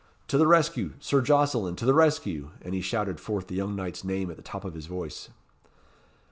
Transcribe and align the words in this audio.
To 0.29 0.37
the 0.39 0.47
rescue! 0.47 0.93
Sir 0.99 1.21
Jocelyn! 1.21 1.75
to 1.75 1.85
the 1.85 1.93
rescue!" 1.93 2.49
And 2.63 2.73
he 2.73 2.81
shouted 2.81 3.19
forth 3.19 3.45
the 3.45 3.55
young 3.55 3.75
knight's 3.75 4.03
name 4.03 4.31
at 4.31 4.35
the 4.35 4.41
top 4.41 4.65
of 4.65 4.73
his 4.73 4.87
voice. 4.87 5.29